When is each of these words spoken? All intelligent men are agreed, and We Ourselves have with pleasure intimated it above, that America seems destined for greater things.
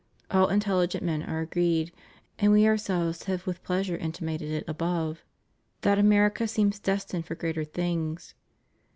All 0.31 0.47
intelligent 0.47 1.03
men 1.03 1.21
are 1.21 1.41
agreed, 1.41 1.91
and 2.39 2.51
We 2.51 2.65
Ourselves 2.65 3.25
have 3.25 3.45
with 3.45 3.61
pleasure 3.63 3.95
intimated 3.97 4.49
it 4.49 4.63
above, 4.67 5.23
that 5.81 5.99
America 5.99 6.47
seems 6.47 6.79
destined 6.79 7.27
for 7.27 7.35
greater 7.35 7.63
things. 7.63 8.33